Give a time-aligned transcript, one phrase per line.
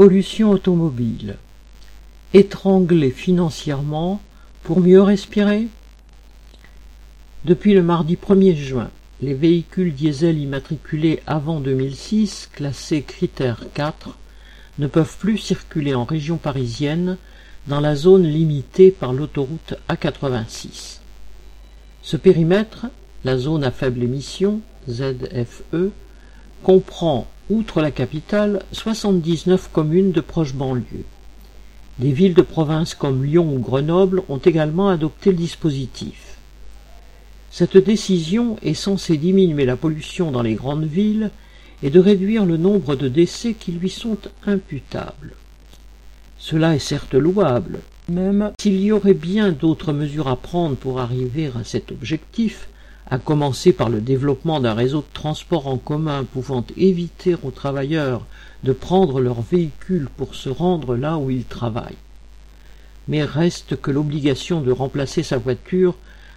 [0.00, 1.36] Pollution automobile.
[2.32, 4.22] Étrangler financièrement
[4.62, 5.66] pour mieux respirer
[7.44, 8.88] Depuis le mardi 1er juin,
[9.20, 14.16] les véhicules diesel immatriculés avant 2006, classés critère 4,
[14.78, 17.18] ne peuvent plus circuler en région parisienne
[17.66, 21.00] dans la zone limitée par l'autoroute A86.
[22.00, 22.86] Ce périmètre,
[23.24, 25.90] la zone à faible émission, ZFE,
[26.62, 31.04] comprend, outre la capitale, 79 communes de proches banlieues.
[31.98, 36.38] Des villes de province comme Lyon ou Grenoble ont également adopté le dispositif.
[37.50, 41.30] Cette décision est censée diminuer la pollution dans les grandes villes
[41.82, 45.34] et de réduire le nombre de décès qui lui sont imputables.
[46.38, 51.50] Cela est certes louable, même s'il y aurait bien d'autres mesures à prendre pour arriver
[51.58, 52.68] à cet objectif,
[53.08, 58.26] à commencer par le développement d'un réseau de transport en commun pouvant éviter aux travailleurs
[58.62, 61.96] de prendre leur véhicule pour se rendre là où ils travaillent.
[63.08, 65.96] Mais reste que l'obligation de remplacer sa voiture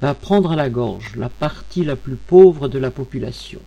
[0.00, 3.60] va prendre à la gorge la partie la plus pauvre de la population.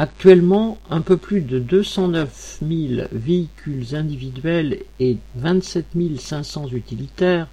[0.00, 5.86] Actuellement, un peu plus de 209 000 véhicules individuels et 27
[6.18, 7.48] 500 utilitaires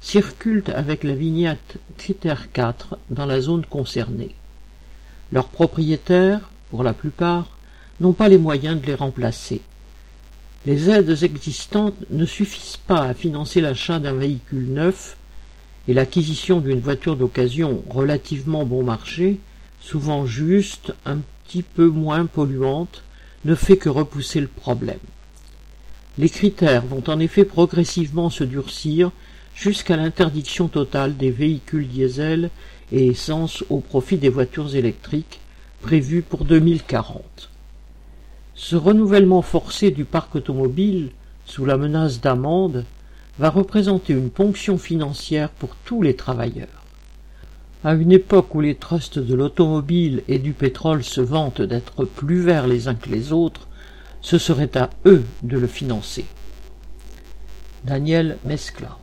[0.00, 4.34] circulent avec la vignette Critère 4 dans la zone concernée.
[5.32, 7.56] Leurs propriétaires, pour la plupart,
[8.00, 9.60] n'ont pas les moyens de les remplacer.
[10.66, 15.16] Les aides existantes ne suffisent pas à financer l'achat d'un véhicule neuf
[15.88, 19.38] et l'acquisition d'une voiture d'occasion relativement bon marché,
[19.80, 23.02] souvent juste, un petit peu moins polluante,
[23.44, 24.98] ne fait que repousser le problème.
[26.18, 29.12] Les critères vont en effet progressivement se durcir
[29.56, 32.50] jusqu'à l'interdiction totale des véhicules diesel
[32.92, 35.40] et essence au profit des voitures électriques
[35.80, 37.50] prévues pour 2040.
[38.54, 41.10] Ce renouvellement forcé du parc automobile,
[41.46, 42.84] sous la menace d'amende,
[43.38, 46.84] va représenter une ponction financière pour tous les travailleurs.
[47.82, 52.40] À une époque où les trusts de l'automobile et du pétrole se vantent d'être plus
[52.40, 53.68] verts les uns que les autres,
[54.20, 56.24] ce serait à eux de le financer.
[57.84, 58.98] Daniel Mescla